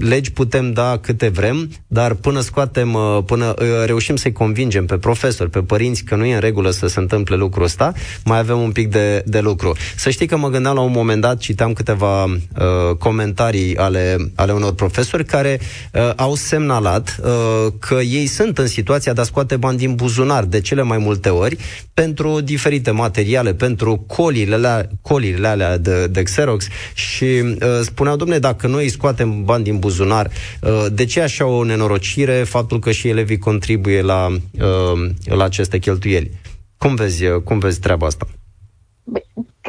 [0.00, 4.98] legi putem da câte vrem, dar până scoatem, uh, până uh, reușim să-i convingem pe
[4.98, 7.92] profesori, pe părinți că nu e în regulă să se întâmple lucrul ăsta,
[8.24, 9.76] mai avem un pic de, de lucru.
[9.96, 14.52] Să știi că mă gândeam la un moment dat, citeam câteva uh, comentarii ale, ale
[14.60, 15.60] unor profesori care
[15.92, 20.44] uh, au semnalat uh, că ei sunt în situația de a scoate bani din buzunar
[20.44, 21.56] de cele mai multe ori
[21.94, 28.38] pentru diferite materiale, pentru colile alea, colile alea de, de Xerox și uh, spuneau, domne,
[28.38, 33.08] dacă noi scoatem bani din buzunar, uh, de ce așa o nenorocire faptul că și
[33.08, 36.30] elevii contribuie la, uh, la aceste cheltuieli?
[36.76, 38.26] Cum vezi, uh, cum vezi treaba asta?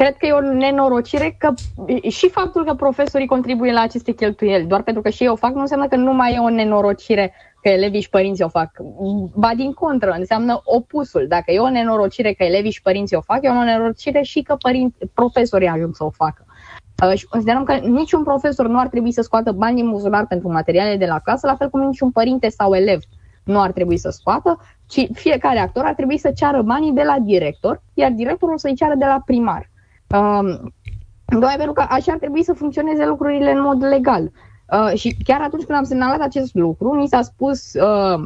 [0.02, 1.52] Cred că e o nenorocire că
[2.08, 5.54] și faptul că profesorii contribuie la aceste cheltuieli, doar pentru că și ei o fac,
[5.54, 8.70] nu înseamnă că nu mai e o nenorocire că elevii și părinții o fac.
[9.34, 11.26] Ba din contră, înseamnă opusul.
[11.28, 14.56] Dacă e o nenorocire că elevii și părinții o fac, e o nenorocire și că
[14.62, 16.44] părinți, profesorii ajung să o facă.
[17.06, 20.52] Uh, și considerăm că niciun profesor nu ar trebui să scoată bani din buzunar pentru
[20.52, 23.00] materiale de la clasă, la fel cum niciun părinte sau elev
[23.44, 27.16] nu ar trebui să scoată, ci fiecare actor ar trebui să ceară banii de la
[27.20, 29.70] director, iar directorul să-i ceară de la primar.
[30.12, 30.72] Um,
[31.38, 34.30] Doar pentru că așa ar trebui să funcționeze lucrurile în mod legal.
[34.72, 38.20] Uh, și chiar atunci când am semnalat acest lucru, mi s-a spus, uh,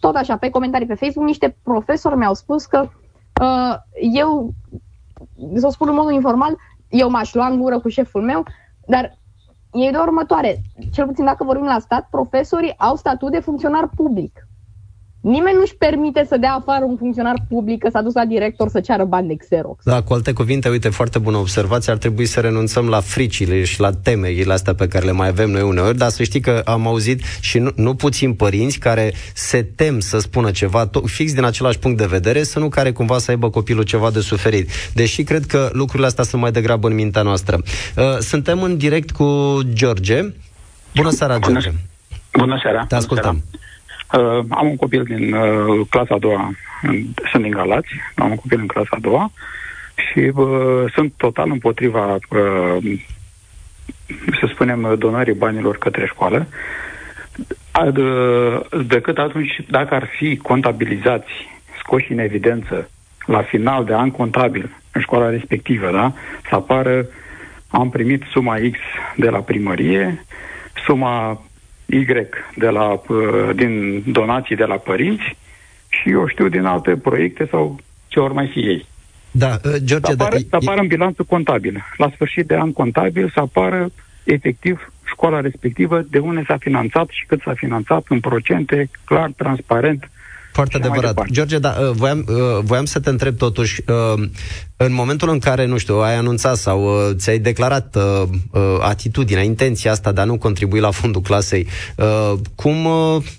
[0.00, 2.88] tot așa, pe comentarii pe Facebook, niște profesori mi-au spus că
[3.42, 3.76] uh,
[4.12, 4.50] eu,
[5.54, 6.56] să o spun în mod informal,
[6.88, 8.42] eu m-aș lua în gură cu șeful meu,
[8.86, 9.18] dar
[9.72, 10.62] e de următoare.
[10.92, 14.47] Cel puțin dacă vorbim la stat, profesorii au statut de funcționar public.
[15.20, 18.80] Nimeni nu-și permite să dea afară un funcționar public că s-a dus la director să
[18.80, 19.84] ceară bani de Xerox.
[19.84, 23.80] Da, cu alte cuvinte, uite, foarte bună observație, ar trebui să renunțăm la fricile și
[23.80, 26.86] la temerile astea pe care le mai avem noi uneori, dar să știi că am
[26.86, 31.44] auzit și nu, nu puțin părinți care se tem să spună ceva to- fix din
[31.44, 34.70] același punct de vedere, să nu care cumva să aibă copilul ceva de suferit.
[34.94, 37.62] Deși cred că lucrurile astea sunt mai degrabă în mintea noastră.
[37.96, 40.20] Uh, suntem în direct cu George.
[40.94, 41.68] Bună seara, George.
[41.68, 42.84] Bună, bună seara.
[42.86, 43.30] Te ascultăm.
[43.30, 43.66] Bună seara.
[44.12, 46.50] Uh, am un copil din uh, clasa a doua,
[47.30, 49.30] sunt din Galați, am un copil în clasa a doua
[49.94, 53.00] și uh, sunt total împotriva, uh,
[54.40, 56.46] să spunem, donării banilor către școală,
[57.70, 61.30] ad, uh, decât atunci dacă ar fi contabilizați,
[61.78, 62.90] scoși în evidență
[63.26, 66.12] la final de an contabil în școala respectivă, da?
[66.48, 67.06] Să apară
[67.68, 68.78] am primit suma X
[69.16, 70.24] de la primărie,
[70.86, 71.42] suma
[71.90, 72.04] Y
[72.56, 75.36] de la, uh, din donații de la părinți
[75.88, 78.86] și eu știu din alte proiecte sau ce ori mai fi ei.
[79.30, 81.84] Da, uh, George, să apară, da, să apară în bilanțul contabil.
[81.96, 83.90] La sfârșit de an contabil să apară
[84.24, 90.10] efectiv școala respectivă, de unde s-a finanțat și cât s-a finanțat în procente, clar, transparent,
[90.58, 91.26] foarte adevărat.
[91.30, 94.28] George, da, uh, voiam, uh, voiam să te întreb totuși, uh,
[94.76, 96.78] în momentul în care, nu știu, ai anunțat sau
[97.12, 97.96] ți-ai declarat
[98.80, 101.66] atitudinea, intenția asta de a nu contribui la fondul clasei,
[102.54, 102.74] cum,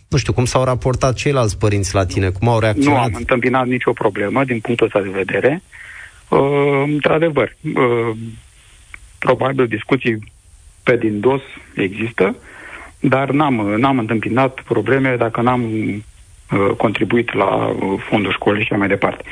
[0.08, 2.30] nu știu, cum s-au raportat ceilalți părinți la tine?
[2.30, 2.98] Cum au reacționat?
[2.98, 5.62] Nu am întâmpinat nicio problemă din punctul ăsta de vedere.
[6.86, 7.56] Într-adevăr,
[9.20, 10.32] probabil discuții
[10.84, 11.42] pe din dos
[11.76, 12.36] există,
[13.00, 16.00] dar n-am, n-am întâmpinat probleme dacă n-am Uh,
[16.78, 19.24] contribuit la uh, fondul școlii și mai departe.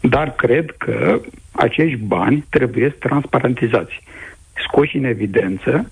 [0.00, 1.20] Dar cred că
[1.52, 4.02] acești bani trebuie transparentizați,
[4.66, 5.90] scoși în evidență,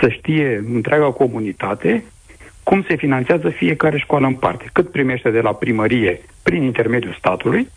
[0.00, 2.04] să știe întreaga comunitate
[2.62, 4.70] cum se finanțează fiecare școală în parte.
[4.72, 7.68] Cât primește de la primărie prin intermediul statului,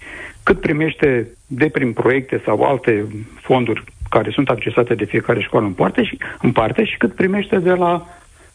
[0.44, 3.06] cât primește de prin proiecte sau alte
[3.41, 7.58] fonduri care sunt accesate de fiecare școală în parte și, în parte și cât primește
[7.60, 8.08] de la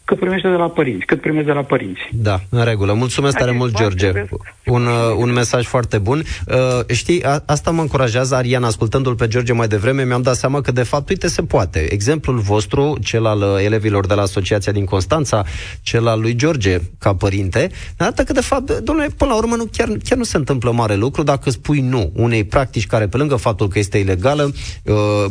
[0.07, 1.99] cât primește de la părinți, cât primește de la părinți.
[2.11, 2.93] Da, în regulă.
[2.93, 4.11] Mulțumesc tare mult, George.
[4.65, 6.23] Un, uh, un mesaj foarte bun.
[6.47, 10.61] Uh, știi, a, asta mă încurajează, Arian, ascultându-l pe George mai devreme, mi-am dat seama
[10.61, 11.93] că, de fapt, uite, se poate.
[11.93, 15.45] Exemplul vostru, cel al uh, elevilor de la Asociația din Constanța,
[15.81, 19.65] cel al lui George, ca părinte, arată că, de fapt, domnule, până la urmă, nu,
[19.71, 23.35] chiar, chiar nu se întâmplă mare lucru dacă spui nu unei practici care, pe lângă
[23.35, 24.51] faptul că este ilegală,
[24.83, 25.25] uh,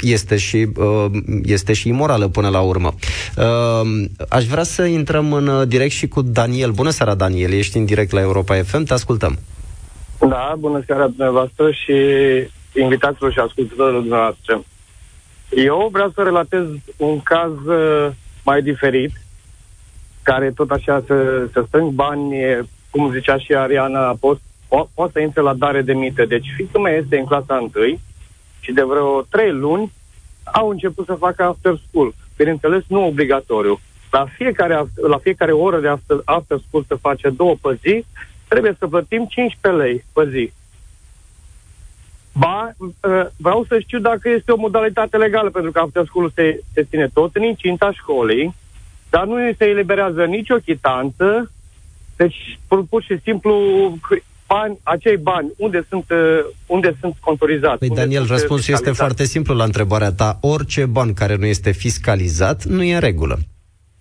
[0.00, 1.06] este și, uh,
[1.42, 2.94] este și imorală până la urmă.
[3.36, 3.90] Uh,
[4.28, 6.70] aș vrea să intrăm în uh, direct și cu Daniel.
[6.70, 7.52] Bună seara, Daniel.
[7.52, 8.84] Ești în direct la Europa FM.
[8.84, 9.38] Te ascultăm.
[10.28, 11.92] Da, bună seara dumneavoastră și
[12.80, 14.62] invitaților și ascultătorilor dumneavoastră.
[15.50, 18.08] Eu vreau să relatez un caz uh,
[18.44, 19.10] mai diferit,
[20.22, 22.34] care tot așa să, să strâng bani,
[22.90, 26.24] cum zicea și Ariana, pot, po, pot să intre la dare de mită.
[26.24, 27.98] Deci fiica mea este în clasa 1
[28.60, 29.92] și de vreo trei luni
[30.44, 32.14] au început să facă after school.
[32.42, 37.54] Bineînțeles, nu obligatoriu la fiecare, la fiecare oră de after, after school se face două
[37.60, 38.04] pe zi,
[38.48, 40.52] trebuie să plătim 15 lei pe zi.
[42.32, 42.74] Ba,
[43.04, 46.82] ă, vreau să știu dacă este o modalitate legală, pentru că after school se, se
[46.82, 48.54] ține tot în incinta școlii,
[49.10, 51.50] dar nu se eliberează nicio chitanță,
[52.16, 53.52] deci pur și simplu
[54.54, 56.16] bani, acei bani, unde sunt, ă,
[56.66, 57.78] unde sunt contorizați?
[57.78, 60.38] Păi, Daniel, răspunsul este foarte simplu la întrebarea ta.
[60.40, 63.38] Orice ban care nu este fiscalizat nu e în regulă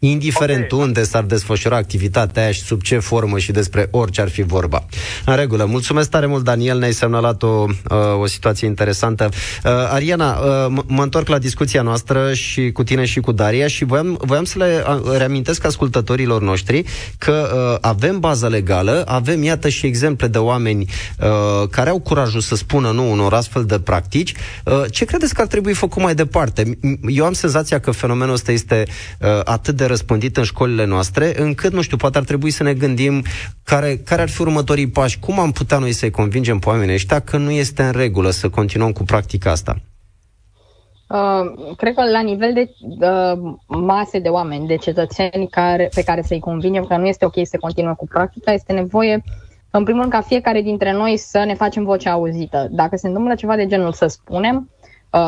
[0.04, 0.86] indiferent okay.
[0.86, 4.86] unde s-ar desfășura activitatea aia și sub ce formă și despre orice ar fi vorba.
[5.26, 5.66] În regulă.
[5.66, 9.30] Mulțumesc tare mult, Daniel, ne-ai semnalat o, uh, o situație interesantă.
[9.64, 13.84] Uh, Ariana, uh, mă întorc la discuția noastră și cu tine și cu Daria și
[13.86, 14.84] voiam, voiam să le
[15.18, 16.84] reamintesc ascultătorilor noștri
[17.18, 20.86] că avem bază legală, avem, iată, și exemple de oameni
[21.70, 24.34] care au curajul să spună nu unor astfel de practici.
[24.90, 26.78] ce credeți că ar trebui făcut mai departe?
[27.08, 28.86] Eu am senzația că fenomenul ăsta este
[29.44, 33.24] atât de răspândit în școlile noastre, încât, nu știu, poate ar trebui să ne gândim
[33.64, 37.20] care, care ar fi următorii pași, cum am putea noi să-i convingem pe oamenii ăștia
[37.20, 39.76] că nu este în regulă să continuăm cu practica asta.
[41.10, 46.22] Uh, cred că la nivel de uh, mase de oameni, de cetățeni care, pe care
[46.22, 49.24] să-i convingem că nu este ok să continuăm cu practica, este nevoie,
[49.72, 52.68] în primul rând, ca fiecare dintre noi să ne facem vocea auzită.
[52.72, 54.81] Dacă se întâmplă ceva de genul, să spunem, Uh,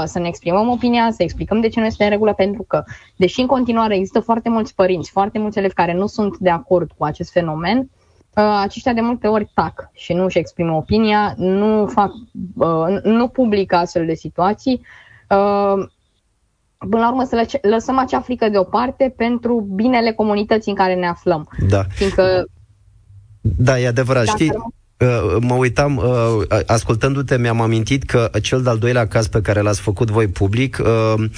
[0.05, 2.83] să ne exprimăm opinia, să explicăm de ce nu este în regulă, pentru că,
[3.15, 6.91] deși în continuare există foarte mulți părinți, foarte mulți elevi care nu sunt de acord
[6.97, 11.87] cu acest fenomen, uh, aceștia de multe ori tac și nu își exprimă opinia, nu,
[11.87, 12.11] fac,
[12.55, 14.81] uh, nu publică astfel de situații.
[16.89, 21.49] Până la urmă să lăsăm acea frică deoparte pentru binele comunității în care ne aflăm.
[21.69, 21.83] Da.
[21.89, 22.45] Fiindcă
[23.41, 24.27] da, e adevărat.
[24.27, 24.73] Știi, Uh,
[25.39, 30.09] mă uitam, uh, ascultându-te, mi-am amintit că cel de-al doilea caz pe care l-ați făcut
[30.09, 31.29] voi public uh,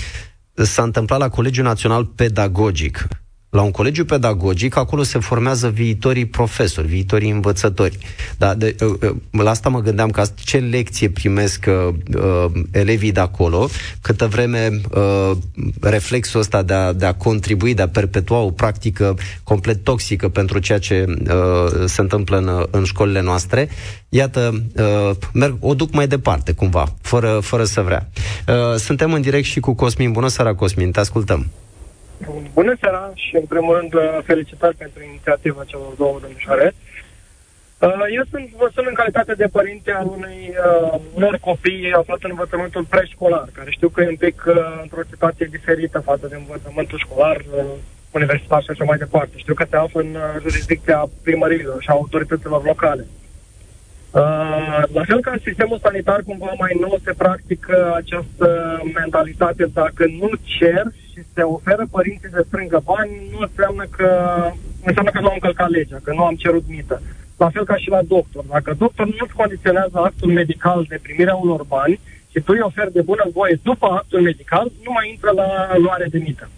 [0.53, 3.07] s-a întâmplat la Colegiul Național Pedagogic
[3.55, 7.97] la un colegiu pedagogic, acolo se formează viitorii profesori, viitorii învățători.
[8.37, 13.11] Da, de, uh, uh, la asta mă gândeam că ce lecție primesc uh, uh, elevii
[13.11, 13.69] de acolo,
[14.01, 15.31] câtă vreme uh,
[15.81, 20.59] reflexul ăsta de a, de a contribui, de a perpetua o practică complet toxică pentru
[20.59, 23.69] ceea ce uh, se întâmplă în, în școlile noastre,
[24.09, 28.09] iată, uh, merg, o duc mai departe, cumva, fără, fără să vrea.
[28.47, 30.11] Uh, suntem în direct și cu Cosmin.
[30.11, 31.47] Bună seara, Cosmin, te ascultăm.
[32.53, 36.75] Bună seara și, în primul rând, felicitări pentru inițiativa celor două domnișoare.
[37.79, 42.17] Uh, eu sunt, vă sunt în calitate de părinte al unui uh, unor copii aflat
[42.21, 46.35] în învățământul preșcolar, care știu că e un pic uh, într-o situație diferită față de
[46.35, 47.63] învățământul școlar, uh,
[48.11, 49.33] universitar și așa mai departe.
[49.37, 53.05] Știu că se află în uh, jurisdicția primărilor și a autorităților locale.
[54.11, 60.05] Uh, la fel ca în sistemul sanitar, cumva mai nou se practică această mentalitate, dacă
[60.19, 60.83] nu cer
[61.15, 64.09] și se oferă părinții să strângă bani, nu înseamnă că,
[64.83, 67.01] înseamnă că nu am încălcat legea, că nu am cerut mită.
[67.37, 68.43] La fel ca și la doctor.
[68.49, 71.99] Dacă doctor nu-ți condiționează actul medical de primirea unor bani
[72.31, 76.07] și tu îi oferi de bună voie după actul medical, nu mai intră la luare
[76.09, 76.49] de mită.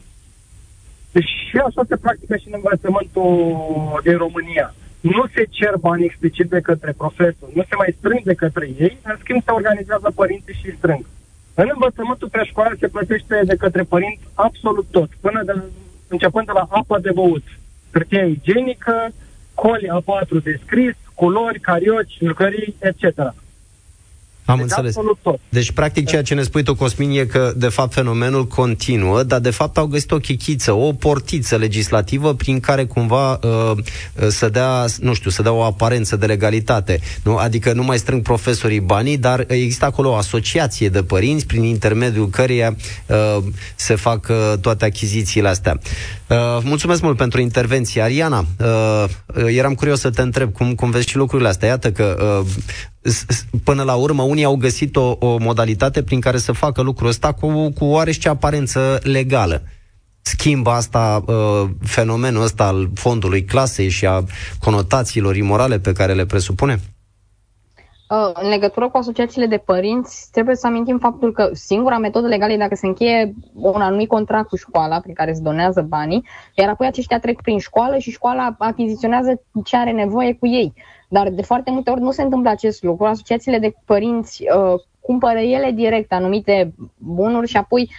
[1.12, 3.30] Deci și așa se practică și în învățământul
[4.04, 4.74] din România.
[5.00, 8.98] Nu se cer bani explicit de către profesor, nu se mai strâng de către ei,
[9.04, 11.06] în schimb se organizează părinții și strâng.
[11.62, 15.54] În învățământul preșcolar se plătește de către părinți absolut tot, până de,
[16.08, 17.44] începând de la apă de băut,
[17.92, 19.10] hârtie igienică,
[19.54, 23.34] coli A4 de scris, culori, carioci, jucării, etc.
[24.48, 24.96] Am deci înțeles.
[24.96, 25.40] absolut tot.
[25.50, 29.40] Deci, practic, ceea ce ne spui tu, Cosmin, e că, de fapt, fenomenul continuă, dar,
[29.40, 33.72] de fapt, au găsit o chichiță, o portiță legislativă prin care, cumva, uh,
[34.28, 37.00] să dea, nu știu, să dea o aparență de legalitate.
[37.24, 37.36] Nu?
[37.36, 42.30] Adică nu mai strâng profesorii banii, dar există acolo o asociație de părinți prin intermediul
[42.30, 42.76] căreia
[43.06, 43.38] uh,
[43.76, 45.80] se fac uh, toate achizițiile astea.
[46.28, 48.02] Uh, mulțumesc mult pentru intervenție.
[48.02, 49.06] Ariana, uh,
[49.46, 51.68] eram curios să te întreb cum, cum vezi și lucrurile astea.
[51.68, 52.48] Iată că uh,
[53.64, 57.32] până la urmă, unii au găsit o, o modalitate prin care să facă lucrul ăsta
[57.32, 59.62] cu, cu oarește aparență legală.
[60.22, 64.24] Schimbă asta uh, fenomenul ăsta al fondului clasei și a
[64.60, 66.80] conotațiilor imorale pe care le presupune?
[68.10, 72.54] Uh, în legătură cu asociațiile de părinți, trebuie să amintim faptul că singura metodă legală
[72.54, 76.70] e dacă se încheie un anumit contract cu școala prin care se donează banii, iar
[76.70, 80.74] apoi aceștia trec prin școală și școala achiziționează ce are nevoie cu ei.
[81.08, 83.06] Dar de foarte multe ori nu se întâmplă acest lucru.
[83.06, 87.90] Asociațiile de părinți uh, cumpără ele direct anumite bunuri și apoi,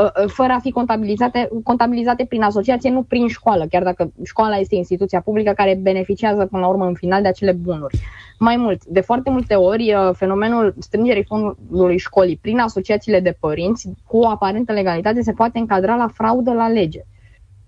[0.00, 4.56] uh, uh, fără a fi contabilizate, contabilizate prin asociație, nu prin școală, chiar dacă școala
[4.56, 7.98] este instituția publică care beneficiază până la urmă în final de acele bunuri.
[8.38, 13.88] Mai mult, de foarte multe ori, uh, fenomenul strângerii fondului școlii prin asociațiile de părinți,
[14.06, 17.00] cu o aparentă legalitate, se poate încadra la fraudă la lege.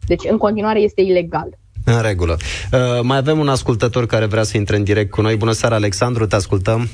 [0.07, 1.59] Deci, în continuare, este ilegal.
[1.89, 2.37] În regulă.
[2.73, 5.37] Uh, mai avem un ascultător care vrea să intre în direct cu noi.
[5.37, 6.89] Bună seara, Alexandru, te ascultăm.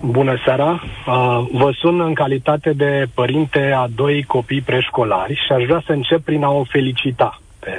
[0.00, 0.70] Bună seara!
[1.06, 5.92] Uh, vă sun în calitate de părinte a doi copii preșcolari și aș vrea să
[5.92, 7.70] încep prin a o felicita pe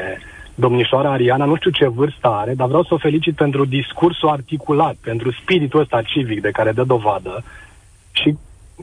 [0.56, 1.46] domnișoara Ariana.
[1.46, 5.80] Nu știu ce vârstă are, dar vreau să o felicit pentru discursul articulat, pentru spiritul
[5.80, 7.69] ăsta civic de care dă dovadă și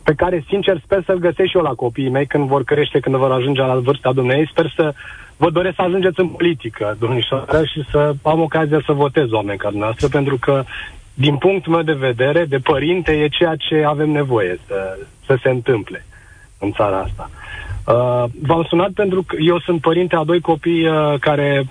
[0.03, 3.17] pe care, sincer, sper să-l găsesc și eu la copiii mei când vor crește, când
[3.17, 4.53] vor ajunge la vârsta dumneavoastră.
[4.53, 4.95] Sper să
[5.37, 9.69] vă doresc să ajungeți în politică, domnișoara, și să am ocazia să votez oameni ca
[9.69, 10.65] dumneavoastră, pentru că,
[11.15, 15.49] din punctul meu de vedere, de părinte, e ceea ce avem nevoie să, să se
[15.49, 16.05] întâmple
[16.59, 17.31] în țara asta.
[17.87, 21.67] Uh, v-am sunat pentru că eu sunt părinte a doi copii uh, care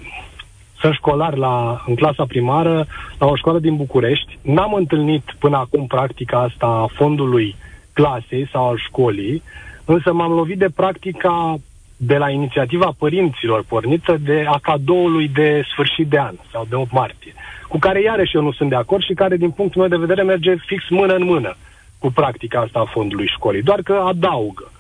[0.80, 2.88] sunt școlari la, în clasa primară
[3.20, 4.38] la o școală din București.
[4.42, 7.56] N-am întâlnit până acum practica asta a fondului
[7.96, 9.44] clasei sau al școlii,
[9.86, 11.56] însă m-am lovit de practica
[11.98, 16.92] de la inițiativa părinților pornită de a cadoului de sfârșit de an sau de 8
[16.92, 17.34] martie,
[17.68, 20.24] cu care iarăși eu nu sunt de acord și care, din punctul meu de vedere,
[20.24, 21.56] merge fix mână în mână
[22.00, 24.72] cu practica asta a fondului școlii, doar că adaugă.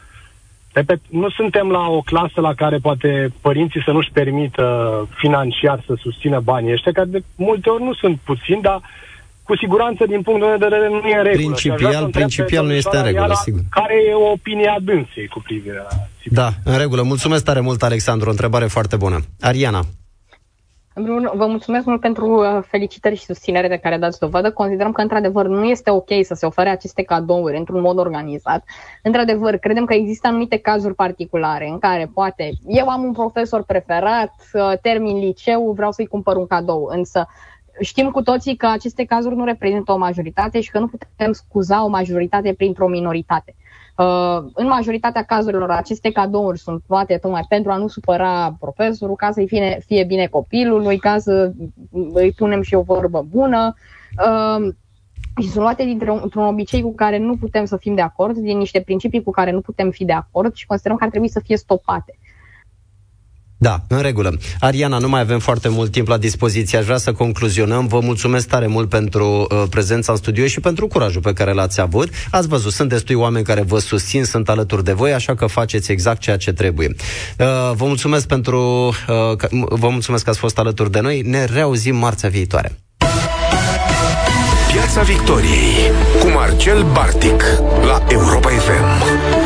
[0.73, 4.65] Repet, nu suntem la o clasă la care poate părinții să nu-și permită
[5.15, 8.81] financiar să susțină banii ăștia, care de multe ori nu sunt puțini, dar
[9.45, 11.53] cu siguranță, din punct de vedere, nu e în regulă.
[11.53, 13.61] Principial, principial nu este în regulă, sigur.
[13.69, 15.95] Care e opinia dânsei cu privire la...
[16.21, 16.37] Sigur.
[16.37, 17.01] Da, în regulă.
[17.01, 18.27] Mulțumesc tare mult, Alexandru.
[18.27, 19.19] O întrebare foarte bună.
[19.41, 19.81] Ariana.
[21.33, 24.51] Vă mulțumesc mult pentru uh, felicitări și susținere de care dați dovadă.
[24.51, 28.63] Considerăm că, într-adevăr, nu este ok să se ofere aceste cadouri într-un mod organizat.
[29.03, 34.33] Într-adevăr, credem că există anumite cazuri particulare în care, poate, eu am un profesor preferat,
[34.53, 37.27] uh, termin liceu, vreau să-i cumpăr un cadou, însă
[37.79, 41.83] știm cu toții că aceste cazuri nu reprezintă o majoritate și că nu putem scuza
[41.83, 43.55] o majoritate printr-o minoritate.
[43.97, 49.31] Uh, în majoritatea cazurilor, aceste cadouri sunt luate tocmai pentru a nu supăra profesorul, ca
[49.31, 51.51] să-i fie, fie bine copilului, ca să
[52.13, 53.73] îi punem și o vorbă bună.
[54.25, 54.73] Uh,
[55.41, 58.81] și sunt luate dintr-un obicei cu care nu putem să fim de acord, din niște
[58.81, 61.57] principii cu care nu putem fi de acord și considerăm că ar trebui să fie
[61.57, 62.17] stopate.
[63.57, 64.37] Da, în regulă.
[64.59, 66.77] Ariana, nu mai avem foarte mult timp la dispoziție.
[66.77, 67.87] Aș vrea să concluzionăm.
[67.87, 71.81] Vă mulțumesc tare mult pentru uh, prezența în studio și pentru curajul pe care l-ați
[71.81, 72.09] avut.
[72.31, 75.91] Ați văzut, sunt destui oameni care vă susțin, sunt alături de voi, așa că faceți
[75.91, 76.87] exact ceea ce trebuie.
[76.87, 77.45] Uh,
[77.75, 81.21] vă mulțumesc pentru uh, că, vă mulțumesc că ați fost alături de noi.
[81.21, 82.77] Ne reauzim marțea viitoare.
[84.71, 87.43] Piața Victoriei cu Marcel Bartic
[87.87, 89.44] la Europa FM.